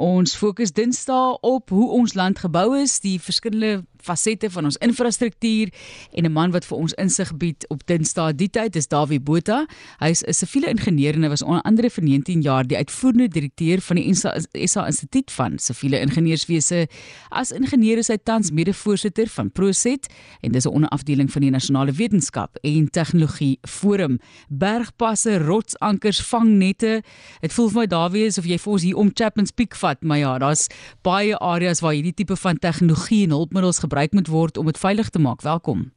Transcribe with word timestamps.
ons 0.00 0.36
fokus 0.36 0.72
Dinsdae 0.72 1.36
op 1.44 1.70
hoe 1.70 1.90
ons 2.00 2.14
land 2.16 2.38
gebou 2.40 2.72
is, 2.78 2.98
die 3.04 3.18
verskillende 3.20 3.84
fasette 4.02 4.50
van 4.50 4.64
ons 4.64 4.76
infrastruktuur 4.76 5.68
en 6.12 6.24
'n 6.24 6.32
man 6.32 6.50
wat 6.50 6.64
vir 6.64 6.78
ons 6.78 6.94
insig 6.94 7.36
bied 7.36 7.64
op 7.68 7.86
Dinsdae 7.86 8.34
die 8.34 8.48
tyd 8.48 8.76
is 8.76 8.88
Dawie 8.88 9.20
Botha. 9.20 9.66
Hy 10.00 10.10
is 10.10 10.22
'n 10.22 10.32
siviele 10.32 10.68
ingenieur 10.68 11.14
en 11.14 11.22
hy 11.22 11.28
was 11.28 11.42
onder 11.42 11.62
andere 11.62 11.90
vir 11.90 12.04
19 12.04 12.42
jaar 12.42 12.64
die 12.66 12.76
uitvoerende 12.76 13.28
direkteur 13.28 13.80
van 13.80 13.96
die 13.96 14.14
SA, 14.14 14.34
SA 14.54 14.86
Instituut 14.86 15.30
van 15.30 15.58
Siviele 15.58 16.00
Ingenieurswese. 16.00 16.88
As 17.30 17.52
ingenieur 17.52 17.98
is 17.98 18.08
hy 18.08 18.16
tans 18.16 18.50
mede-voorsitter 18.50 19.28
van 19.28 19.50
Proset 19.50 20.08
en 20.42 20.52
dis 20.52 20.66
'n 20.66 20.72
onderafdeling 20.72 21.30
van 21.30 21.42
die 21.42 21.50
Nasionale 21.50 21.92
Wetenskap 21.92 22.56
en 22.62 22.90
Tegnologie 22.90 23.58
Forum. 23.62 24.18
Bergpasse, 24.48 25.38
rotsankers, 25.38 26.20
vangnette. 26.20 27.02
Dit 27.40 27.52
voel 27.52 27.68
vir 27.68 27.80
my 27.80 27.86
Dawie 27.86 28.24
is 28.24 28.38
of 28.38 28.44
jy 28.44 28.58
vir 28.58 28.72
ons 28.72 28.82
hier 28.82 28.96
om 28.96 29.10
Chapman's 29.14 29.50
Peak 29.50 29.74
vat, 29.76 30.02
maar 30.02 30.18
ja, 30.18 30.38
daar's 30.38 30.68
baie 31.02 31.36
areas 31.38 31.80
waar 31.80 31.92
hierdie 31.92 32.14
tipe 32.14 32.36
van 32.36 32.58
tegnologie 32.58 33.24
en 33.24 33.30
hulpmiddels 33.30 33.78
gebruik 33.90 34.12
moet 34.12 34.28
word 34.28 34.56
om 34.56 34.66
dit 34.66 34.78
veilig 34.78 35.08
te 35.10 35.18
maak. 35.18 35.42
Welkom. 35.42 35.90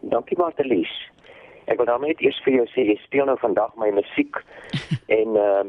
Dankie 0.00 0.36
Martelies. 0.36 0.92
Ek 1.64 1.76
wil 1.76 1.88
daarmee 1.88 2.12
net 2.12 2.20
eers 2.20 2.40
vir 2.44 2.52
jou 2.60 2.66
sê 2.68 2.84
jy 2.84 2.96
speel 3.00 3.24
nou 3.28 3.36
vandag 3.40 3.72
my 3.80 3.88
musiek 3.96 4.36
en 5.20 5.36
uh 5.36 5.64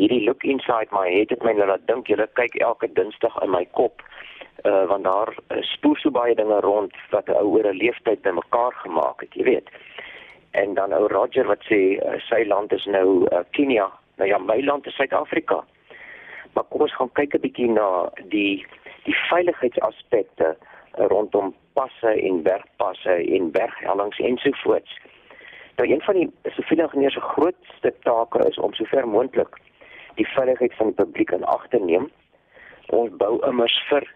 hierdie 0.00 0.24
look 0.24 0.44
inside 0.48 0.88
my 0.96 1.04
head 1.12 1.28
het 1.30 1.42
my 1.44 1.52
laat 1.52 1.82
dink 1.86 2.08
jy 2.08 2.16
kyk 2.36 2.54
elke 2.64 2.88
dinsdag 2.96 3.34
in 3.44 3.50
my 3.52 3.64
kop 3.76 4.00
uh 4.64 4.84
want 4.88 5.04
daar 5.04 5.32
spoor 5.68 5.98
so 6.00 6.10
baie 6.10 6.34
dinge 6.34 6.60
rond 6.64 6.96
wat 7.10 7.28
'n 7.28 7.36
ou 7.40 7.56
oor 7.56 7.68
'n 7.72 7.80
leeftyd 7.80 8.22
bymekaar 8.22 8.72
gemaak 8.84 9.20
het, 9.20 9.34
jy 9.34 9.44
weet. 9.44 9.68
En 10.52 10.74
dan 10.74 10.92
ou 10.92 11.08
Roger 11.08 11.46
wat 11.46 11.64
sê 11.68 11.96
uh, 11.96 12.20
sy 12.28 12.44
land 12.44 12.72
is 12.72 12.84
nou 12.84 13.28
uh, 13.32 13.44
Kenia. 13.50 13.88
Nou 14.16 14.28
ja, 14.28 14.38
my 14.38 14.60
land 14.60 14.86
is 14.86 14.96
Suid-Afrika. 14.96 15.64
Maar 16.52 16.64
kom 16.68 16.80
ons 16.80 16.96
gaan 16.96 17.12
kyk 17.12 17.34
'n 17.34 17.40
bietjie 17.40 17.70
na 17.70 18.10
die 18.28 18.66
die 19.04 19.16
veiligheidsaspekte 19.28 20.56
rondom 20.92 21.54
passe 21.72 22.12
en 22.28 22.42
bergpasse 22.42 23.14
en 23.36 23.50
berghellings 23.50 24.18
ensovoorts. 24.18 24.98
Nou 25.76 25.88
een 25.90 26.02
van 26.02 26.14
die 26.14 26.30
siviele 26.42 26.82
ingenieurs 26.82 27.14
se 27.14 27.20
grootste 27.20 27.94
take 28.00 28.48
is 28.48 28.58
om 28.58 28.74
sover 28.74 29.08
moontlik 29.08 29.60
die 30.14 30.28
veiligheid 30.28 30.74
van 30.74 30.86
die 30.86 30.94
publiek 30.94 31.30
in 31.30 31.44
ag 31.44 31.68
te 31.68 31.78
neem. 31.78 32.10
Ons 32.86 33.16
bou 33.16 33.38
immers 33.48 33.78
vir 33.88 34.06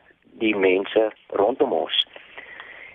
die 0.43 0.57
mense 0.57 1.11
rondom 1.41 1.73
ons. 1.73 2.07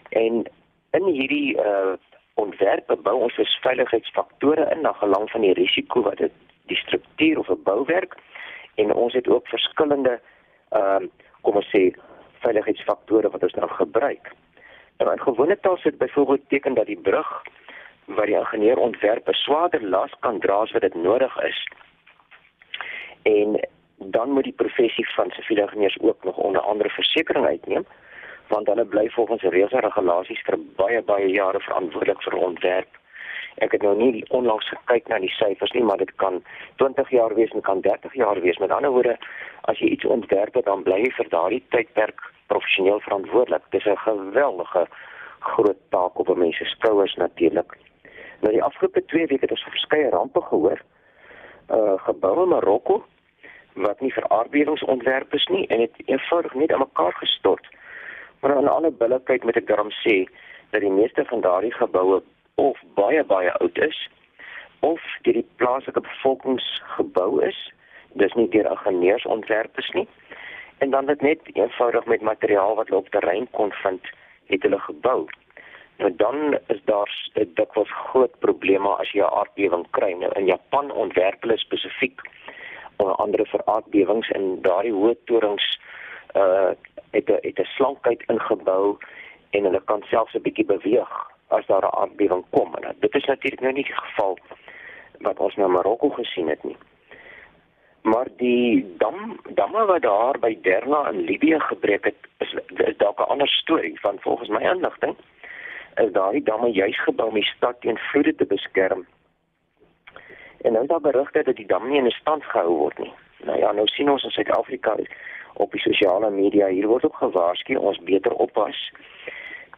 En 0.10 0.46
in 0.92 1.06
hierdie 1.06 1.58
uh 1.58 1.98
ontwerpe 2.40 2.96
bou 2.96 3.14
ons 3.26 3.36
dus 3.36 3.58
veiligheidsfaktore 3.62 4.64
in 4.72 4.82
na 4.82 4.94
gelang 4.98 5.28
van 5.30 5.44
die 5.44 5.54
risiko 5.54 6.02
wat 6.02 6.18
dit 6.18 6.32
die 6.72 6.78
struktuur 6.80 7.40
of 7.40 7.50
'n 7.50 7.64
bouwerk 7.64 8.16
en 8.76 8.94
ons 8.94 9.14
het 9.14 9.28
ook 9.28 9.48
verskillende 9.48 10.20
ehm 10.70 11.04
uh, 11.04 11.10
kom 11.42 11.56
ons 11.56 11.70
sê 11.74 11.92
veiligheidsfaktore 12.46 13.30
wat 13.34 13.44
ons 13.44 13.58
nou 13.60 13.70
gebruik. 13.70 14.32
Nou 15.00 15.12
in 15.12 15.22
gewone 15.22 15.58
taal 15.62 15.78
sê 15.78 15.92
dit 15.92 15.98
byvoorbeeld 15.98 16.50
teken 16.50 16.74
dat 16.74 16.90
die 16.90 17.00
brug 17.10 17.30
wat 18.06 18.26
die 18.26 18.38
ingenieur 18.38 18.78
ontwerp 18.78 19.30
'n 19.30 19.42
swaarder 19.44 19.84
las 19.84 20.14
kan 20.20 20.40
dra 20.40 20.62
as 20.62 20.72
wat 20.72 20.82
dit 20.82 20.96
nodig 20.96 21.38
is. 21.44 21.68
En 23.24 23.60
dan 23.98 24.30
moet 24.30 24.44
die 24.44 24.62
professie 24.64 25.08
van 25.16 25.32
siviele 25.32 25.62
ingenieurs 25.62 26.00
ook 26.00 26.24
nog 26.24 26.38
onder 26.38 26.62
andere 26.62 26.90
versekerings 26.90 27.48
uitneem 27.48 27.86
want 28.48 28.68
hulle 28.68 28.86
bly 28.86 29.10
volgens 29.10 29.42
reëls 29.42 29.72
en 29.72 29.80
regulasies 29.80 30.42
vir 30.46 30.58
baie 30.76 31.02
baie 31.02 31.30
jare 31.32 31.60
verantwoordelik 31.60 32.24
vir 32.24 32.34
ontwerp. 32.34 33.01
Ek 33.58 33.72
het 33.72 33.82
nou 33.82 33.96
nie 33.96 34.26
onlangs 34.30 34.70
gekyk 34.70 35.08
na 35.08 35.20
die 35.20 35.30
syfers 35.30 35.72
nie, 35.72 35.84
maar 35.84 35.98
dit 35.98 36.16
kan 36.16 36.44
20 36.76 37.10
jaar 37.10 37.36
wees 37.36 37.52
en 37.52 37.62
kan 37.62 37.82
30 37.82 38.14
jaar 38.14 38.42
wees. 38.42 38.58
Met 38.58 38.72
ander 38.72 38.92
woorde, 38.92 39.18
as 39.62 39.80
jy 39.80 39.88
iets 39.88 40.06
ontwerp 40.06 40.64
dan 40.66 40.84
bly 40.84 41.02
jy 41.04 41.12
vir 41.12 41.30
daardie 41.30 41.64
tydperk 41.70 42.22
professioneel 42.48 43.00
verantwoordelik. 43.00 43.64
Dis 43.72 43.86
'n 43.86 43.98
geweldige 43.98 44.88
groot 45.40 45.82
taak 45.90 46.20
op 46.20 46.30
'n 46.30 46.40
mens 46.40 46.58
se 46.58 46.66
skouers 46.66 47.16
natuurlik. 47.16 47.78
Nou 48.42 48.54
die 48.54 48.64
afgelope 48.64 49.06
2 49.06 49.28
weke 49.28 49.42
het 49.42 49.52
ons 49.52 49.64
verskeie 49.64 50.10
rampe 50.10 50.42
gehoor. 50.42 50.82
Uh 51.70 51.98
geboue 51.98 52.44
in 52.44 52.50
Marokko 52.50 53.06
wat 53.74 54.02
nie 54.02 54.14
vir 54.14 54.28
aardbewings 54.28 54.84
ontwerp 54.84 55.34
is 55.34 55.46
nie 55.46 55.68
en 55.68 55.80
het 55.80 55.96
eenvoudig 56.06 56.54
net 56.54 56.72
aan 56.72 56.80
mekaar 56.80 57.14
gestort. 57.14 57.68
Maar 58.40 58.56
aan 58.56 58.68
alle 58.68 58.92
billikheid 58.92 59.44
moet 59.44 59.56
ek 59.56 59.68
daarom 59.68 59.92
sê 59.92 60.26
dat 60.70 60.82
die 60.82 60.92
meeste 60.92 61.26
van 61.26 61.42
daardie 61.42 61.74
geboue 61.74 62.22
of 62.62 62.80
baie 63.00 63.24
baie 63.34 63.52
oud 63.60 63.78
is 63.90 64.00
of 64.80 65.02
deur 65.26 65.38
die 65.40 65.50
plaaslike 65.62 66.02
bevolkings 66.02 66.68
gebou 66.96 67.30
is. 67.46 67.60
Dis 68.22 68.34
nie 68.40 68.50
deur 68.54 68.70
ingenieurs 68.72 69.26
ontwerp 69.26 69.78
is 69.84 69.92
nie 69.98 70.08
en 70.82 70.90
dan 70.90 71.06
dit 71.06 71.22
net 71.22 71.40
eenvoudig 71.54 72.06
met 72.06 72.22
materiaal 72.22 72.76
wat 72.76 72.88
hulle 72.90 73.00
op 73.00 73.10
terrein 73.14 73.48
kon 73.52 73.72
vind, 73.84 74.08
het 74.50 74.64
hulle 74.66 74.80
gebou. 74.80 75.28
Nou 76.02 76.10
dan 76.16 76.58
is 76.74 76.82
daar 76.90 77.12
dikwels 77.34 77.92
groot 78.10 78.34
probleme 78.40 78.90
as 78.90 79.12
jy 79.12 79.22
'n 79.22 79.34
aardbewing 79.40 79.86
kry. 79.98 80.12
Nou 80.14 80.32
in 80.40 80.46
Japan 80.46 80.92
ontwerp 80.92 81.42
hulle 81.42 81.58
spesifiek 81.58 82.22
onder 82.98 83.16
andere 83.16 83.46
vir 83.46 83.62
aardbewings 83.66 84.30
en 84.30 84.62
daardie 84.62 84.94
hoë 84.94 85.16
torings 85.26 85.68
uh 86.36 86.72
het 87.12 87.30
'n 87.30 87.40
het 87.42 87.60
'n 87.60 87.74
slankheid 87.78 88.24
ingebou 88.28 88.98
en 89.50 89.64
hulle 89.64 89.82
kan 89.86 90.02
selfs 90.10 90.34
'n 90.34 90.42
bietjie 90.42 90.66
beweeg 90.66 91.14
as 91.52 91.66
daar 91.66 91.84
'n 91.84 91.96
aardbewing 92.02 92.44
kom. 92.50 92.76
En 92.76 92.96
dit 93.00 93.16
is 93.16 93.26
natuurlik 93.26 93.62
nou 93.62 93.74
nie 93.74 93.84
die 93.84 94.02
geval 94.06 94.38
wat 95.20 95.40
ons 95.40 95.56
nou 95.56 95.70
Marokko 95.72 96.10
gesien 96.10 96.48
het 96.50 96.64
nie. 96.64 96.78
Maar 98.02 98.28
die 98.38 98.96
dam 98.98 99.40
damme 99.50 99.86
wat 99.86 100.02
daar 100.02 100.40
by 100.40 100.58
Derna 100.62 101.10
in 101.10 101.20
Libië 101.20 101.60
gebreek 101.60 102.04
het, 102.04 102.16
is, 102.38 102.56
is 102.68 102.98
dalk 102.98 103.20
'n 103.20 103.30
ander 103.30 103.48
storie 103.48 104.00
van 104.00 104.18
volgens 104.20 104.50
my 104.50 104.62
inligting. 104.62 105.16
Is 105.96 106.12
daardie 106.12 106.44
damme 106.44 106.72
juis 106.72 107.04
gebou 107.04 107.28
om 107.28 107.34
die 107.34 107.54
stad 107.56 107.82
teen 107.82 107.98
vloede 107.98 108.36
te 108.36 108.46
beskerm. 108.46 109.06
En 110.62 110.74
nou 110.74 110.86
daar 110.88 111.02
berigte 111.02 111.44
dat 111.44 111.56
die 111.56 111.66
dam 111.66 111.90
nie 111.90 111.98
in 111.98 112.12
stand 112.12 112.44
gehou 112.44 112.78
word 112.78 112.98
nie. 112.98 113.14
Nou 113.44 113.58
ja, 113.60 113.72
nou 113.72 113.88
sien 113.88 114.12
ons 114.12 114.24
in 114.24 114.30
Suid-Afrika 114.30 114.96
op 115.54 115.72
die 115.72 115.82
sosiale 115.82 116.30
media 116.30 116.68
hier 116.68 116.88
word 116.88 117.06
ook 117.06 117.16
gewaarsku 117.16 117.76
ons 117.76 118.00
beter 118.00 118.34
oppas. 118.34 118.92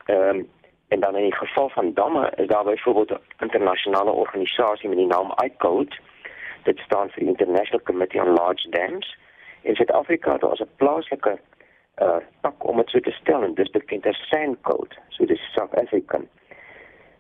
Ehm 0.05 0.38
um, 0.38 0.50
en 0.94 1.00
dan 1.00 1.16
in 1.16 1.24
die 1.24 1.36
geval 1.36 1.70
van 1.70 1.94
damme 1.94 2.31
is 2.36 2.48
daar 2.48 2.64
byvoorbeeld 2.64 3.12
'n 3.12 3.44
internasionale 3.44 4.12
organisasie 4.12 4.90
met 4.90 4.98
die 4.98 5.14
naam 5.16 5.34
ICODE 5.44 5.96
dit 6.64 6.80
staan 6.80 7.09
vir 7.09 7.24
International 7.24 7.81
Committee 7.84 8.22
on 8.22 8.34
Large 8.34 8.70
Dams. 8.70 9.18
In 9.62 9.76
Suid-Afrika 9.76 10.38
daar 10.38 10.52
is 10.52 10.59
'n 10.59 10.76
plaaslike 10.76 11.40
uh 12.02 12.18
tak 12.42 12.68
om 12.68 12.78
dit 12.78 12.90
so 12.90 13.00
te 13.00 13.12
stel 13.12 13.44
en 13.44 13.53
dis 13.53 13.70
bekend 13.70 14.06
as 14.06 14.28
SANCODE, 14.30 14.96
so 15.09 15.26
dis 15.26 15.52
South 15.53 15.76
African. 15.76 16.28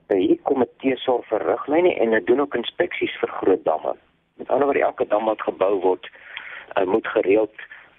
Nou 0.07 0.19
hier 0.19 0.39
komitee 0.41 0.97
sorg 0.97 1.25
vir 1.25 1.45
riglyne 1.45 1.93
en 1.95 2.07
hulle 2.07 2.23
doen 2.23 2.41
ook 2.41 2.55
inspeksies 2.55 3.17
vir 3.19 3.29
groot 3.29 3.63
damme. 3.65 3.95
Met 4.33 4.49
ander 4.49 4.65
woorde 4.65 4.81
elke 4.81 5.07
dam 5.07 5.25
wat 5.25 5.41
gebou 5.41 5.79
word, 5.79 6.09
uh, 6.77 6.83
moet 6.83 7.07
gereeld 7.07 7.55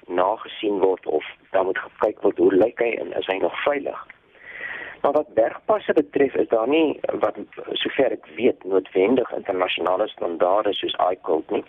nagesien 0.07 0.79
word 0.79 1.07
of 1.07 1.25
dan 1.51 1.65
moet 1.65 1.79
gekyk 1.79 2.21
word 2.21 2.39
hoe 2.39 2.55
lyk 2.55 2.79
hy 2.79 2.91
en 2.99 3.13
is 3.13 3.27
hy 3.27 3.37
nog 3.37 3.63
veilig. 3.63 4.07
Maar 5.05 5.13
wat 5.13 5.35
bergpasse 5.35 5.93
betref 5.93 6.35
is 6.35 6.49
daar 6.49 6.69
nie 6.69 7.01
wat 7.21 7.37
sover 7.73 8.13
ek 8.15 8.29
weet 8.37 8.63
noodwendig 8.65 9.33
internasionale 9.37 10.07
standaarde 10.09 10.71
soos 10.73 10.95
ICOT 11.13 11.51
nie. 11.53 11.61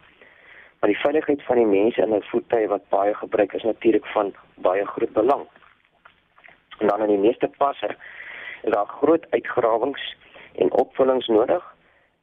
Maar 0.80 0.94
die 0.94 1.02
veiligheid 1.02 1.44
van 1.44 1.60
die 1.60 1.66
mense 1.66 2.02
in 2.02 2.16
'n 2.16 2.24
voertuig 2.30 2.70
wat 2.72 2.88
baie 2.96 3.14
gebruik 3.14 3.54
is 3.54 3.68
natuurlik 3.68 4.06
van 4.14 4.32
baie 4.68 4.86
groot 4.86 5.12
belang. 5.14 5.44
En 6.80 6.88
dan 6.88 7.02
in 7.02 7.12
die 7.12 7.26
meeste 7.28 7.50
passe 7.58 7.90
is 8.62 8.72
daar 8.72 8.88
groot 8.88 9.26
uitgrawings 9.30 10.16
en 10.56 10.72
opvullings 10.72 11.28
nodig 11.28 11.76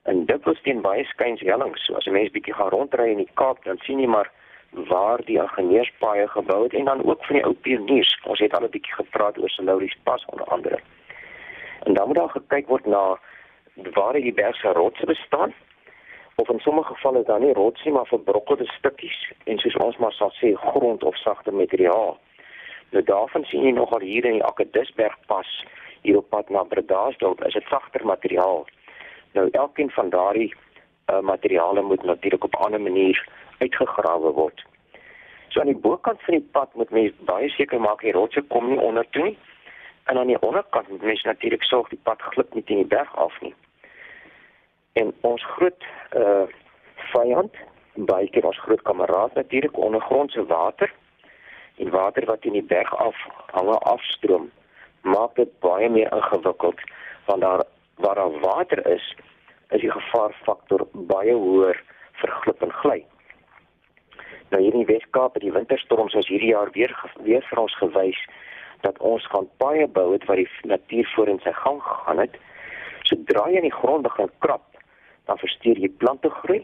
en 0.02 0.24
dit 0.26 0.44
was 0.44 0.62
teen 0.62 0.80
baie 0.80 1.04
skuinshelings. 1.04 1.84
So 1.84 1.94
as 1.94 2.06
'n 2.06 2.12
mens 2.12 2.30
bietjie 2.30 2.54
gaan 2.54 2.68
rondry 2.68 3.10
in 3.10 3.22
die 3.24 3.34
Kaap, 3.34 3.64
dan 3.64 3.78
sien 3.78 4.00
jy 4.00 4.06
maar 4.06 4.30
waar 4.70 5.20
die 5.24 5.38
ingenieurspaaie 5.38 6.28
gebou 6.28 6.62
het 6.62 6.72
en 6.72 6.84
dan 6.84 7.04
ook 7.04 7.24
van 7.24 7.36
die 7.36 7.44
ou 7.44 7.52
pioniers. 7.52 8.20
Ons 8.24 8.38
het 8.38 8.54
al 8.54 8.64
'n 8.64 8.70
bietjie 8.70 8.94
gepraat 8.94 9.38
oor 9.38 9.50
Selouris 9.50 9.96
pas 10.02 10.24
onder 10.24 10.46
andere. 10.46 10.80
En 11.84 11.94
dan 11.94 12.06
moet 12.06 12.16
daar 12.16 12.28
gekyk 12.28 12.66
word 12.66 12.86
na 12.86 13.18
waar 13.74 14.12
die 14.12 14.32
berge 14.32 14.72
rotse 14.72 15.06
bestaan 15.06 15.54
of 16.34 16.48
in 16.48 16.58
sommige 16.58 16.94
gevalle 16.94 17.18
is 17.18 17.26
daar 17.26 17.40
nie 17.40 17.52
rotse 17.52 17.90
maar 17.90 18.06
verbrokkelde 18.06 18.66
stukkies 18.66 19.32
en 19.44 19.58
soos 19.58 19.76
ons 19.76 19.96
maar 19.96 20.12
sal 20.12 20.30
sê 20.30 20.52
grond 20.54 21.02
of 21.02 21.16
sagte 21.16 21.52
materiaal. 21.52 22.18
Nou 22.90 23.04
daarvan 23.04 23.44
sien 23.44 23.62
jy 23.62 23.70
nogal 23.70 24.00
hier 24.00 24.24
in 24.24 24.38
die 24.38 24.44
Akedisberg 24.44 25.16
pas 25.26 25.64
hier 26.02 26.16
op 26.16 26.28
pad 26.28 26.48
na 26.50 26.62
Bredasdorp 26.62 27.44
is 27.44 27.52
dit 27.52 27.68
sagter 27.68 28.06
materiaal. 28.06 28.66
Nou 29.32 29.48
elkeen 29.50 29.90
van 29.90 30.10
daardie 30.10 30.54
uh, 31.10 31.20
materiale 31.20 31.82
moet 31.82 32.02
natuurlik 32.02 32.44
op 32.44 32.54
'n 32.54 32.64
ander 32.64 32.80
manier 32.80 33.28
uitgegrawe 33.58 34.32
word. 34.32 34.64
So 35.48 35.60
aan 35.60 35.72
die 35.72 35.82
bokant 35.86 36.22
van 36.22 36.34
die 36.34 36.48
pad 36.52 36.74
moet 36.74 36.90
mens 36.90 37.12
baie 37.18 37.48
seker 37.48 37.80
maak 37.80 38.00
die 38.00 38.12
rotse 38.12 38.42
kom 38.42 38.68
nie 38.68 38.80
onder 38.80 39.06
toe 39.10 39.22
nie 39.22 39.38
en 40.04 40.18
aan 40.18 40.26
die 40.26 40.40
onderkant 40.40 40.88
moet 40.88 41.02
mens 41.02 41.22
natuurlik 41.22 41.62
sorg 41.62 41.88
die 41.88 42.00
pad 42.02 42.22
glip 42.22 42.54
nie 42.54 42.64
teen 42.64 42.82
die 42.82 42.92
berg 42.96 43.16
af 43.16 43.40
nie. 43.40 43.54
En 44.92 45.14
ons 45.20 45.44
groot 45.44 45.86
uh 46.16 46.46
vyand 47.12 47.56
baie 48.08 48.28
keer 48.30 48.46
ons 48.46 48.58
groot 48.64 48.82
kameraad 48.82 49.34
natuurlik 49.34 49.76
ondergrondse 49.76 50.44
water 50.46 50.92
en 51.76 51.90
water 51.90 52.24
wat 52.24 52.44
in 52.44 52.52
die 52.52 52.62
berg 52.62 52.94
af 52.96 53.16
hange 53.52 53.78
afstroom 53.78 54.50
maak 55.00 55.34
dit 55.36 55.50
baie 55.60 55.88
meer 55.90 56.12
ingewikkeld 56.12 56.80
want 57.26 57.40
daar 57.40 57.64
waar 57.94 58.14
daar 58.14 58.38
water 58.40 58.86
is 58.86 59.14
is 59.68 59.80
die 59.80 59.90
gevaarfaktor 59.90 60.86
baie 60.92 61.34
hoër 61.34 61.82
vir 62.20 62.30
glip 62.44 62.62
en 62.62 62.72
gly. 62.72 63.04
Nou 64.50 64.62
hier 64.62 64.74
in 64.74 64.84
die 64.84 64.94
Weskaap 64.94 65.34
het 65.34 65.42
die 65.42 65.52
winterstorms 65.52 66.14
ons 66.14 66.28
hierdie 66.28 66.52
jaar 66.52 66.70
weer 66.72 66.92
weer 67.28 67.44
vir 67.50 67.58
ons 67.58 67.76
gewys 67.80 68.18
dat 68.82 68.98
ons 68.98 69.26
gaan 69.32 69.48
baie 69.62 69.86
bou 69.86 70.12
het 70.12 70.24
wat 70.30 70.36
die 70.36 70.48
natuur 70.62 71.10
voor 71.14 71.28
in 71.28 71.40
sy 71.44 71.52
gang 71.52 71.80
gegaan 71.82 72.18
het. 72.18 72.36
Sodra 73.08 73.48
jy 73.50 73.62
in 73.62 73.68
die 73.68 73.78
grond 73.78 74.06
begin 74.06 74.30
krap, 74.44 74.64
dan 75.26 75.38
versteur 75.38 75.78
jy 75.78 75.90
plante 76.02 76.30
groei 76.42 76.62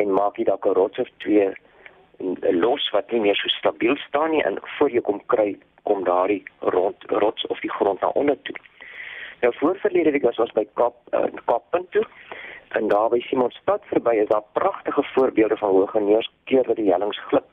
en 0.00 0.14
maak 0.14 0.38
jy 0.38 0.44
dalk 0.50 0.66
'n 0.66 0.78
rots 0.78 0.98
of 0.98 1.10
twee 1.18 1.52
los 2.64 2.90
wat 2.92 3.10
nie 3.10 3.20
meer 3.20 3.36
so 3.36 3.48
stabiel 3.48 3.96
staan 3.96 4.30
nie 4.30 4.42
en 4.42 4.58
voor 4.78 4.90
jy 4.90 5.00
kom 5.00 5.20
kry 5.26 5.56
kom 5.82 6.04
daardie 6.04 6.42
rond 6.60 6.96
rots 7.10 7.46
of 7.46 7.60
die 7.60 7.70
grond 7.70 8.00
na 8.00 8.08
onder 8.08 8.42
toe. 8.42 8.56
Nou 9.40 9.52
voorverlede 9.56 10.10
week 10.10 10.22
was 10.22 10.38
ons 10.38 10.52
by 10.52 10.64
Kap 10.74 10.94
uh, 11.12 11.26
Kappunt 11.44 11.90
toe 11.90 12.04
en 12.78 12.88
daar 12.88 13.10
by 13.12 13.20
Simonstad 13.20 13.82
verby 13.90 14.14
is 14.22 14.28
daar 14.28 14.46
pragtige 14.52 15.02
voorbeelde 15.14 15.56
van 15.56 15.70
hoe 15.70 15.86
geneers 15.86 16.30
keer 16.44 16.62
dat 16.62 16.76
die 16.76 16.90
hellings 16.90 17.20
glip. 17.28 17.44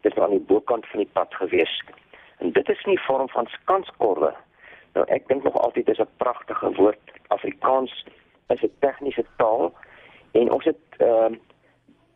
Dit 0.00 0.16
is 0.16 0.22
aan 0.22 0.34
die 0.34 0.46
bokant 0.48 0.86
van 0.86 0.98
die 0.98 1.10
pad 1.12 1.34
gewees. 1.34 1.82
En 2.38 2.52
dit 2.52 2.68
is 2.68 2.84
nie 2.84 3.00
vorm 3.00 3.28
van 3.28 3.46
skanskorwe. 3.46 4.34
Nou 4.92 5.06
ek 5.12 5.28
dink 5.28 5.42
nog 5.42 5.56
altyd 5.56 5.88
is 5.88 5.98
'n 5.98 6.16
pragtige 6.16 6.72
woord. 6.72 7.00
Afrikaans 7.28 8.06
is 8.48 8.62
'n 8.62 8.72
tegniese 8.78 9.24
taal 9.36 9.74
en 10.32 10.50
ons 10.52 10.64
het 10.64 10.82
ehm 10.98 11.32
uh, 11.32 11.38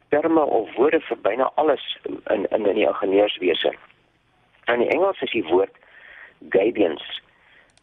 terme 0.08 0.44
of 0.44 0.74
woorde 0.74 1.00
vir 1.00 1.18
byna 1.22 1.50
alles 1.54 1.98
in 2.02 2.46
in 2.48 2.66
in 2.66 2.74
die 2.74 2.86
ingenieurswese. 2.86 3.74
In 4.64 4.78
die 4.78 4.88
Engels 4.88 5.20
is 5.20 5.30
die 5.30 5.44
woord 5.44 5.74
gabions. 6.48 7.22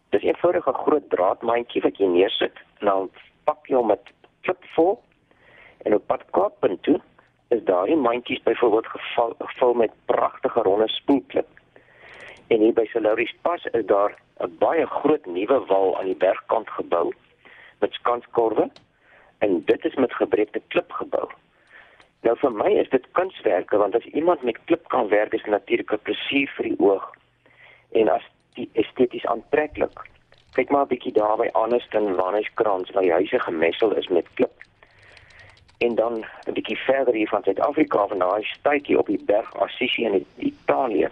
Dit 0.10 0.22
is 0.22 0.26
'n 0.26 0.28
eenvoudige 0.28 0.74
groot 0.74 1.10
draadmandjie 1.10 1.82
wat 1.82 1.98
jy 1.98 2.06
neersit 2.06 2.58
en 2.80 2.86
dan 2.86 3.10
pak 3.44 3.68
jy 3.68 3.76
hom 3.76 3.88
met 3.88 4.12
klip 4.42 4.64
vol 4.76 5.04
en 5.78 5.94
op 5.94 6.08
pad 6.08 6.24
Kaappunt 6.32 6.84
toe 6.84 7.00
is 7.48 7.64
daai 7.64 7.96
mandjies 7.96 8.44
byvoorbeeld 8.44 8.88
gevul, 8.88 9.36
gevul 9.40 9.74
met 9.74 9.92
pragtige 10.06 10.62
ronde 10.62 10.88
spoelklip. 10.88 11.48
En 12.48 12.60
hier 12.60 12.74
by 12.74 12.86
Salauris 12.86 13.36
Pas 13.42 13.66
is 13.66 13.86
daar 13.86 14.14
'n 14.40 14.56
baie 14.60 14.86
groot 14.86 15.26
nuwe 15.26 15.66
wal 15.66 15.98
aan 15.98 16.06
die 16.06 16.16
bergkant 16.16 16.70
gebou 16.70 17.14
met 17.80 17.94
skanskorwe 17.94 18.70
en 19.38 19.64
dit 19.66 19.86
is 19.86 19.96
met 19.96 20.14
gebreekte 20.14 20.62
klip 20.68 20.92
gebou. 20.92 21.28
Nou 22.22 22.38
vir 22.38 22.52
my 22.52 22.72
is 22.72 22.90
dit 22.90 23.12
kunswerke 23.12 23.78
want 23.78 23.96
as 23.96 24.06
iemand 24.06 24.42
met 24.44 24.64
klip 24.66 24.88
kan 24.88 25.08
werk 25.08 25.34
is 25.34 25.44
natuurlik 25.46 25.92
'n 25.92 26.00
plesier 26.04 26.50
vir 26.56 26.64
die 26.64 26.80
oog 26.80 27.12
en 27.92 28.10
as 28.10 28.24
die 28.54 28.70
esteties 28.74 29.26
aantreklik. 29.26 30.00
Kyk 30.54 30.70
maar 30.70 30.86
'n 30.86 30.94
bietjie 30.94 31.14
daar 31.14 31.38
by 31.38 31.50
Aniston 31.52 32.16
Wannerskrans 32.16 32.92
waar 32.92 33.04
die 33.04 33.12
huise 33.12 33.40
gemessel 33.40 33.96
is 33.96 34.08
met 34.08 34.34
klip. 34.34 34.56
En 35.78 35.96
dan 35.96 36.26
'n 36.48 36.54
bietjie 36.54 36.78
verder 36.78 37.14
hier 37.14 37.28
van 37.28 37.44
Suid-Afrika 37.44 38.08
van 38.08 38.20
daai 38.20 38.44
stadjie 38.44 39.00
op 39.00 39.08
die 39.08 39.24
berg 39.26 39.56
Assisi 39.56 40.06
in 40.06 40.26
Italië 40.38 41.10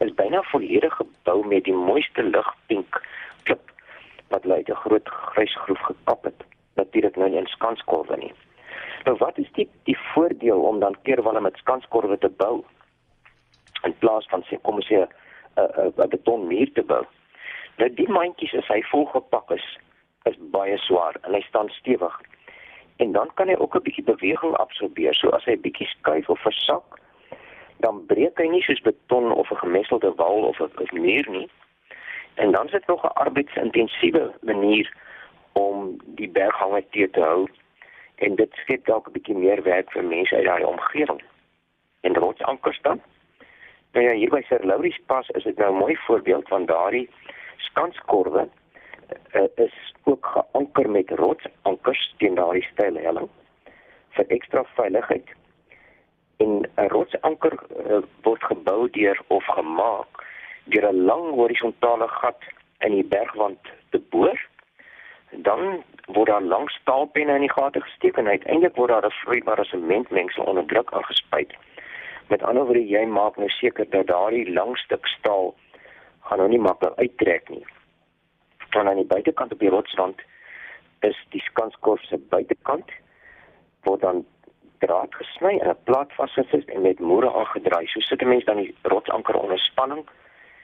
is 0.00 0.14
byna 0.14 0.42
volledig 0.42 0.94
gebou 0.96 1.46
met 1.46 1.64
die 1.64 1.76
mooiste 1.76 2.22
ligpink 2.22 3.00
klip 3.44 3.72
wat 4.32 4.44
lyk 4.44 4.68
'n 4.68 4.82
groot 4.84 5.08
grys 5.08 5.56
groef 5.64 5.82
gekap 5.88 6.24
het. 6.24 6.44
Natuurlik 6.74 7.16
nou 7.16 7.28
nie 7.28 7.38
in 7.38 7.46
skanskorwe 7.46 8.16
nie. 8.16 8.32
Nou 9.04 9.16
wat 9.16 9.38
is 9.38 9.52
die 9.52 9.68
die 9.84 9.98
voordeel 10.12 10.60
om 10.60 10.80
dan 10.80 10.96
keerwalle 11.02 11.40
met 11.40 11.56
skanskorwe 11.56 12.18
te 12.18 12.28
bou 12.28 12.64
in 13.82 13.98
plaas 13.98 14.26
van 14.28 14.42
sê 14.42 14.60
kom 14.62 14.74
ons 14.74 14.88
sê 14.88 14.96
'n 14.96 15.08
'n 16.04 16.08
betonmuur 16.08 16.72
te 16.72 16.82
bou? 16.82 17.04
Nou 17.76 17.94
die 17.94 18.08
mandjies 18.08 18.54
as 18.54 18.68
hy 18.68 18.82
volgepak 18.82 19.50
is 19.50 19.78
is 20.24 20.36
baie 20.38 20.78
swaar 20.78 21.16
en 21.24 21.34
hy 21.34 21.40
staan 21.40 21.68
stewig. 21.68 22.20
En 22.96 23.12
dan 23.12 23.30
kan 23.34 23.48
hy 23.48 23.54
ook 23.54 23.74
'n 23.74 23.82
bietjie 23.82 24.04
beweging 24.04 24.56
absorbeer. 24.56 25.14
So 25.14 25.28
as 25.28 25.44
hy 25.44 25.56
bietjie 25.56 25.86
skuif 25.86 26.28
of 26.28 26.40
versak, 26.40 27.00
dan 27.80 28.06
breek 28.06 28.38
hy 28.38 28.48
nie 28.48 28.62
soos 28.62 28.80
beton 28.80 29.32
of 29.32 29.50
'n 29.50 29.62
gemesselde 29.64 30.12
wal 30.16 30.42
of 30.50 30.60
'n 30.60 31.00
muur 31.00 31.30
nie. 31.30 31.48
En 32.34 32.52
dan 32.52 32.64
is 32.66 32.72
dit 32.72 32.86
nog 32.86 33.04
'n 33.04 33.16
arbeidsintensiewe 33.24 34.32
manier 34.40 34.92
om 35.52 35.96
die 36.04 36.28
berghange 36.28 36.84
te 36.90 37.20
hou 37.20 37.48
en 38.14 38.34
dit 38.34 38.52
skep 38.52 38.84
dalk 38.86 39.06
'n 39.06 39.12
bietjie 39.12 39.36
meer 39.36 39.62
werk 39.62 39.92
vir 39.92 40.04
mense 40.04 40.36
uit 40.36 40.44
daai 40.44 40.64
omgewing. 40.64 41.22
En 42.00 42.14
rotsankers 42.14 42.80
dan? 42.82 43.00
Nou 43.92 44.06
ja, 44.06 44.12
hier 44.14 44.30
by 44.30 44.42
Sir 44.46 44.64
Laurie 44.64 44.92
se 44.92 45.02
pas 45.06 45.28
is 45.28 45.42
dit 45.42 45.56
nou 45.56 45.72
'n 45.72 45.78
mooi 45.78 45.96
voorbeeld 45.96 46.48
van 46.48 46.66
daardie 46.66 47.08
skanskorwe 47.56 48.48
uh, 49.32 49.42
is 49.54 49.94
ook 50.02 50.26
geanker 50.26 50.90
met 50.90 51.10
rotsankers 51.10 52.14
teen 52.16 52.34
daardie 52.34 52.68
steile 52.72 53.00
helling 53.00 53.28
vir 54.10 54.24
ekstra 54.26 54.64
veiligheid. 54.64 55.28
En 56.40 56.60
'n 56.76 56.88
rotsanker 56.88 57.54
uh, 57.86 58.00
word 58.22 58.42
gebou 58.42 58.90
deur 58.90 59.18
of 59.26 59.44
gemaak 59.44 60.24
deur 60.64 60.88
'n 60.92 61.04
lang 61.04 61.30
horisontale 61.40 62.08
gat 62.08 62.40
in 62.78 62.92
die 62.96 63.04
bergwand 63.04 63.60
te 63.90 63.98
boor 63.98 64.38
dan 65.30 65.82
word 66.06 66.28
daar 66.28 66.42
langs 66.42 66.74
staalpenne 66.74 67.34
in 67.34 67.40
die 67.46 67.52
gate 67.52 67.80
gesteek 67.80 68.16
en 68.16 68.26
uiteindelik 68.26 68.76
word 68.76 68.90
daar 68.90 69.06
'n 69.06 69.18
vloeibare 69.22 69.64
sementmengsel 69.64 70.44
onder 70.44 70.66
druk 70.66 70.92
aangespuit. 70.92 71.54
Met 72.28 72.42
ander 72.42 72.64
woorde, 72.64 72.86
jy 72.86 73.04
maak 73.04 73.36
nou 73.36 73.48
seker 73.48 73.90
dat 73.90 74.06
daardie 74.06 74.52
lang 74.52 74.76
stuk 74.78 75.06
staal 75.06 75.54
gaan 76.20 76.38
nou 76.38 76.48
nie 76.48 76.58
maklik 76.58 76.94
uittrek 76.94 77.48
nie. 77.48 77.64
Dan 78.70 78.88
aan 78.88 78.96
die 78.96 79.12
buitekant 79.14 79.52
op 79.52 79.58
die 79.58 79.68
rotswand 79.68 80.20
is 81.00 81.26
die 81.28 81.40
skanskorf 81.40 82.02
se 82.02 82.18
buitekant 82.18 82.90
word 83.82 84.00
dan 84.00 84.24
draad 84.80 85.14
gesny 85.14 85.58
en 85.58 85.68
'n 85.70 85.82
plaat 85.84 86.12
vasgesit 86.18 86.68
en 86.74 86.82
met 86.82 86.98
moere 86.98 87.30
aangedraai. 87.32 87.86
So 87.86 88.00
sit 88.00 88.22
'n 88.22 88.28
mens 88.28 88.44
dan 88.44 88.56
die 88.56 88.74
rotsanker 88.82 89.34
onder 89.34 89.58
spanning 89.58 90.04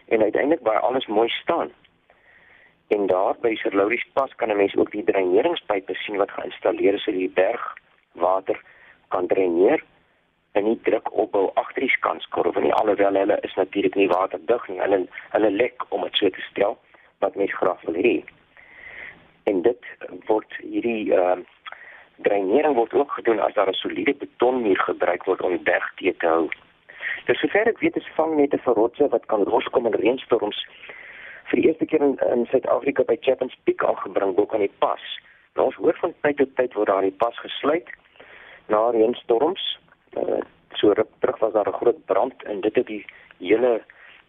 en 0.09 0.23
uiteindelik 0.23 0.63
baie 0.63 0.79
alles 0.79 1.07
mooi 1.07 1.29
staan. 1.29 1.71
En 2.89 3.07
daar 3.07 3.35
by 3.41 3.55
Sir 3.55 3.75
Laurie 3.75 3.99
se 3.99 4.11
pas 4.13 4.35
kan 4.35 4.51
'n 4.51 4.57
mens 4.57 4.77
ook 4.77 4.91
die 4.91 5.05
dreineringspype 5.05 5.95
sien 5.95 6.17
wat 6.17 6.31
geïnstalleer 6.31 6.95
is 6.95 7.03
sodat 7.03 7.21
die 7.21 7.31
bergwater 7.31 8.61
kan 9.09 9.27
dreineer 9.27 9.85
en 10.53 10.65
nie 10.65 10.81
druk 10.83 11.13
opbou 11.13 11.51
agter 11.55 11.81
die 11.81 11.91
skanskorwe 11.91 12.61
nie 12.61 12.73
alhoewel 12.73 13.15
hulle 13.15 13.39
is 13.41 13.55
natuurlik 13.55 13.95
nie 13.95 14.09
waterdig 14.09 14.69
nie. 14.69 14.81
Hulle 14.81 15.07
hulle 15.31 15.51
lek 15.51 15.85
om 15.89 16.03
dit 16.03 16.15
so 16.15 16.31
te 16.31 16.41
stel 16.41 16.79
wat 17.19 17.35
mens 17.35 17.55
graag 17.55 17.81
wil 17.81 17.95
hê. 17.95 18.25
En 19.45 19.63
dit 19.63 19.85
word 20.27 20.59
hierdie 20.63 21.13
ehm 21.13 21.39
uh, 21.39 21.45
dreinering 22.17 22.75
word 22.75 22.95
ook 22.95 23.13
gedoen 23.13 23.41
as 23.41 23.55
daar 23.55 23.69
'n 23.69 23.73
soliede 23.83 24.15
betonmuur 24.15 24.79
gebruik 24.79 25.25
word 25.25 25.43
om 25.43 25.51
die 25.51 25.67
berg 25.71 25.95
te 25.95 26.27
hou. 26.27 26.49
Dis 27.27 27.39
sover 27.39 27.69
ek 27.69 27.79
weet 27.79 27.97
is 27.97 28.15
vangnette 28.15 28.59
vir 28.59 28.75
rotse 28.75 29.09
wat 29.09 29.27
kan 29.27 29.45
loskom 29.45 29.87
in 29.87 29.95
reënstorms 29.95 30.67
vir 31.51 31.61
die 31.61 31.67
eerste 31.69 31.87
keer 31.87 32.03
in, 32.03 32.19
in 32.33 32.47
Suid-Afrika 32.47 33.03
by 33.03 33.17
Chapman's 33.21 33.57
Peak 33.65 33.85
aangebring 33.85 34.35
bo 34.35 34.47
kan 34.47 34.61
die 34.61 34.73
pas. 34.79 35.03
Nou 35.55 35.67
ons 35.67 35.79
hoor 35.83 35.97
van 36.01 36.15
tyd 36.21 36.37
tot 36.37 36.57
tyd 36.57 36.75
word 36.75 36.89
daar 36.89 37.03
die 37.03 37.19
pas 37.25 37.39
gesluit 37.39 37.89
na 38.69 38.91
reënstorms. 38.91 39.79
Uh, 40.17 40.41
so 40.75 40.93
ruk 40.93 41.11
terug 41.21 41.39
was 41.39 41.53
daar 41.53 41.69
'n 41.69 41.81
groot 41.81 42.05
brand 42.07 42.43
en 42.43 42.61
dit 42.61 42.75
het 42.75 42.87
die 42.87 43.05
hele 43.39 43.81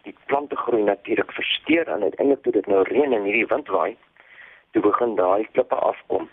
die 0.02 0.14
plante 0.26 0.56
groei 0.56 0.82
natuurlik 0.82 1.32
versteur 1.32 1.88
en 1.88 2.02
uiteindelik 2.02 2.42
toe 2.42 2.52
dit 2.52 2.66
nou 2.66 2.82
reën 2.82 3.12
en 3.12 3.24
hierdie 3.24 3.46
wind 3.46 3.68
waai, 3.68 3.96
toe 4.72 4.82
begin 4.82 5.14
daai 5.14 5.48
klippe 5.52 5.74
afkom. 5.74 6.28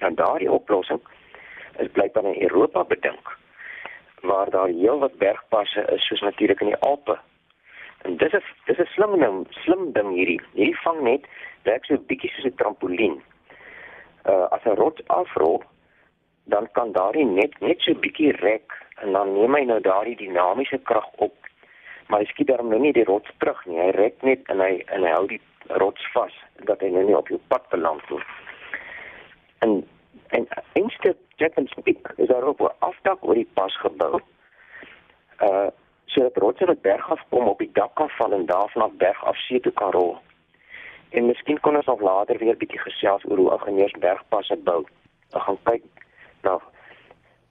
En 0.00 0.14
daardie 0.14 0.50
oplossing 0.52 1.00
is 1.78 1.92
blykbaar 1.92 2.24
in 2.24 2.42
Europa 2.42 2.84
bedink 2.84 3.36
waar 4.26 4.50
daar 4.50 4.68
heelwat 4.68 5.18
bergpasse 5.18 5.82
is 5.94 6.06
soos 6.06 6.20
natuurlik 6.20 6.60
in 6.60 6.66
die 6.72 6.80
Alpe 6.80 7.18
En 8.06 8.16
dis 8.16 8.32
'n 8.32 8.42
dis 8.66 8.78
'n 8.78 8.92
slim 8.94 9.18
ding, 9.20 9.46
slim 9.50 9.92
ding 9.92 10.10
hierdie. 10.16 10.40
Hierdie 10.52 10.80
vang 10.84 11.00
net 11.00 11.22
werk 11.62 11.84
so 11.84 11.98
bietjie 12.10 12.30
soos 12.30 12.46
'n 12.50 12.58
trampolien. 12.60 13.16
Uh 14.30 14.46
as 14.54 14.62
'n 14.64 14.78
rots 14.82 15.02
afrol, 15.06 15.62
dan 16.44 16.68
kan 16.72 16.92
daardie 16.92 17.24
net 17.24 17.52
net 17.60 17.80
so 17.80 17.94
bietjie 17.94 18.32
rek 18.32 18.68
en 19.02 19.12
dan 19.12 19.32
neem 19.32 19.54
hy 19.54 19.64
nou 19.64 19.80
daardie 19.80 20.16
dinamiese 20.16 20.78
krag 20.78 21.08
op. 21.16 21.36
Maar 22.08 22.20
hy 22.20 22.26
skiet 22.26 22.46
daarom 22.46 22.68
nou 22.68 22.80
nie 22.80 22.92
die 22.92 23.08
rots 23.12 23.30
terug 23.38 23.66
nie. 23.66 23.80
Hy 23.80 23.90
rek 23.90 24.22
net 24.22 24.40
en 24.48 24.60
hy 24.60 24.72
en 24.86 25.02
hy 25.02 25.10
hou 25.10 25.26
die 25.26 25.42
rots 25.82 26.06
vas 26.12 26.34
dat 26.70 26.80
hy 26.80 26.88
nou 26.88 27.04
nie 27.04 27.16
op 27.16 27.28
jou 27.28 27.40
pad 27.48 27.68
beland 27.68 28.10
nie. 28.10 28.22
En 29.58 29.88
en 30.26 30.48
instead 30.72 31.16
Japan's 31.36 31.74
peak 31.82 32.12
is 32.16 32.28
daar 32.28 32.42
ook 32.42 32.60
'n 32.60 32.74
afdak 32.78 33.18
oor 33.20 33.34
die 33.34 33.48
pas 33.54 33.76
gebou. 33.76 34.20
Uh 35.40 35.66
sodat 36.04 36.36
rotse 36.36 36.64
wat 36.64 36.80
berg 36.80 37.10
af 37.10 37.22
kom 37.28 37.48
op 37.48 37.58
die 37.58 37.70
dak 37.72 37.94
kan 37.94 38.08
val 38.08 38.32
en 38.32 38.46
daarvan 38.46 38.82
af 38.82 38.92
berg 38.92 39.24
af 39.24 39.36
see 39.36 39.60
toe 39.60 39.72
kan 39.72 39.90
rol. 39.90 40.16
En 41.08 41.26
miskien 41.26 41.60
kon 41.60 41.76
ons 41.76 41.86
nog 41.86 42.00
later 42.00 42.38
weer 42.38 42.56
bietjie 42.56 42.78
gesels 42.78 43.24
oor 43.24 43.36
hoe 43.36 43.52
ingenieurs 43.52 43.98
bergpasse 43.98 44.56
bou. 44.56 44.86
Ons 45.30 45.44
gaan 45.44 45.58
kyk 45.62 45.82
na 46.42 46.60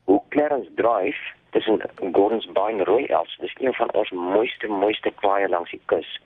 hoe 0.04 0.22
Clarence 0.30 0.74
Drive 0.74 1.34
tussen 1.50 1.82
Gordons 2.12 2.52
Bay 2.52 2.72
en 2.72 2.84
Rooi 2.84 3.06
Els. 3.06 3.38
Dis 3.40 3.56
een 3.58 3.74
van 3.74 3.94
ons 3.94 4.12
mooiste 4.12 4.68
mooiste 4.68 5.12
kwaaie 5.12 5.48
langs 5.50 5.72
die 5.72 5.82
kus. 5.86 6.22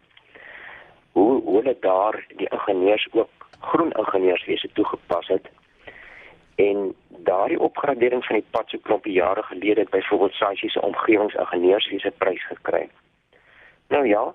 Hoe 1.12 1.42
hoe 1.42 1.56
hulle 1.56 1.78
daar 1.80 2.26
die 2.36 2.50
ingenieurs 2.50 3.08
ook 3.12 3.30
groen 3.60 3.92
ingenieurswese 3.92 4.70
toegepas 4.74 5.28
het 5.28 5.50
en 6.60 6.96
daardie 7.08 7.60
opgradering 7.60 8.26
van 8.26 8.36
die 8.36 8.46
pad 8.52 8.70
so 8.70 8.78
klompie 8.84 9.14
jare 9.14 9.44
gelede 9.44 9.80
het 9.80 9.90
byvoorbeeld 9.90 10.34
Saisi 10.34 10.70
se 10.70 10.82
omgewingsingenieurswese 10.82 12.12
prys 12.18 12.46
gekry. 12.48 12.90
Nou 13.88 14.08
ja, 14.08 14.34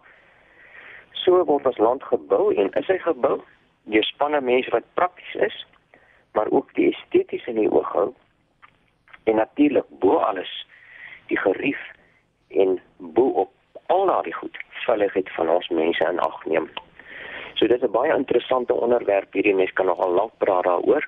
so 1.13 1.45
word 1.45 1.67
ons 1.67 1.79
land 1.79 2.05
gebou 2.05 2.55
en 2.55 2.71
is 2.81 2.89
hy 2.89 2.97
gebou 3.05 3.37
deur 3.93 4.07
spanne 4.09 4.41
mense 4.41 4.73
wat 4.73 4.87
prakties 4.97 5.35
is, 5.49 5.59
maar 6.33 6.49
ook 6.51 6.73
die 6.75 6.89
esteties 6.95 7.45
in 7.53 7.61
die 7.61 7.71
oog 7.71 7.93
hou. 7.93 8.07
En 9.25 9.37
natuurlik 9.37 9.91
bo 10.01 10.17
alles 10.17 10.53
die 11.29 11.39
gerief 11.39 11.83
en 12.49 12.79
bo 12.97 13.29
op 13.45 13.53
al 13.93 14.07
daardie 14.07 14.35
goed 14.35 14.57
veiligheid 14.87 15.29
van 15.37 15.53
ons 15.53 15.69
mense 15.69 16.09
in 16.09 16.25
ag 16.25 16.41
neem. 16.45 16.71
So 17.55 17.67
dit 17.67 17.77
is 17.77 17.89
'n 17.89 17.93
baie 17.93 18.17
interessante 18.17 18.75
onderwerp 18.75 19.33
hierdie 19.33 19.55
mens 19.55 19.73
kan 19.73 19.87
nogal 19.87 20.11
lank 20.11 20.33
praat 20.39 20.65
daaroor 20.65 21.05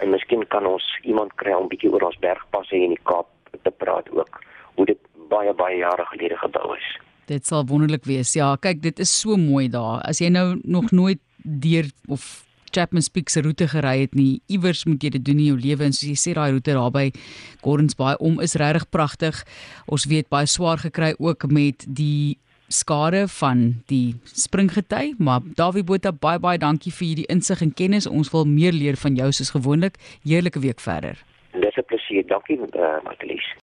en 0.00 0.10
miskien 0.14 0.46
kan 0.52 0.66
ons 0.66 0.84
iemand 1.04 1.34
kry 1.40 1.54
om 1.56 1.68
bietjie 1.70 1.90
oor 1.92 2.08
ons 2.08 2.18
bergpasse 2.22 2.76
in 2.76 2.94
die 2.94 3.04
Kaap 3.08 3.28
te 3.64 3.72
praat 3.82 4.08
ook 4.14 4.40
hoe 4.78 4.86
dit 4.88 5.00
baie 5.30 5.54
baie 5.54 5.80
jare 5.80 6.06
gelede 6.12 6.38
gebou 6.40 6.74
is. 6.76 6.90
Dit 7.30 7.46
sal 7.46 7.66
wonderlik 7.66 8.06
wees. 8.08 8.32
Ja, 8.34 8.54
kyk, 8.58 8.80
dit 8.82 8.98
is 8.98 9.10
so 9.20 9.36
mooi 9.38 9.68
daar. 9.70 10.00
As 10.08 10.22
jy 10.22 10.30
nou 10.34 10.58
nog 10.64 10.90
nooit 10.90 11.20
deur 11.44 11.86
of 12.08 12.24
Chapman 12.70 13.02
Peak 13.12 13.30
se 13.30 13.42
roete 13.42 13.66
gery 13.68 14.04
het 14.04 14.14
nie, 14.14 14.40
iewers 14.46 14.84
moet 14.86 15.02
jy 15.02 15.10
dit 15.16 15.24
doen 15.26 15.40
in 15.42 15.48
jou 15.50 15.58
lewe 15.58 15.88
en 15.88 15.94
soos 15.94 16.10
jy 16.12 16.18
sê 16.18 16.34
daai 16.38 16.52
roete 16.54 16.74
daar 16.76 16.92
by 16.94 17.08
Gordons 17.64 17.98
Bay 17.98 18.14
om 18.22 18.38
is 18.42 18.54
regtig 18.60 18.86
pragtig. 18.94 19.42
Ons 19.90 20.06
weet 20.10 20.30
baie 20.30 20.46
swaar 20.46 20.78
gekry 20.78 21.16
ook 21.18 21.48
met 21.50 21.86
die 21.86 22.38
skade 22.70 23.28
van 23.28 23.82
die 23.86 24.14
springgety, 24.24 25.14
maar 25.18 25.40
Dawie 25.58 25.84
Botha 25.84 26.12
baie 26.12 26.38
baie 26.38 26.58
dankie 26.58 26.92
vir 26.94 27.06
hierdie 27.06 27.26
insig 27.28 27.62
en 27.62 27.74
kennis. 27.74 28.06
Ons 28.06 28.30
wil 28.30 28.46
meer 28.46 28.72
leer 28.72 28.96
van 28.96 29.18
jou 29.18 29.32
soos 29.32 29.50
gewoonlik. 29.50 29.98
Heerlike 30.22 30.62
week 30.62 30.80
verder. 30.80 31.18
Dis 31.52 31.76
'n 31.76 31.84
plesier. 31.86 32.26
Dankie, 32.26 32.58
uh, 32.58 33.02
Martelies. 33.04 33.54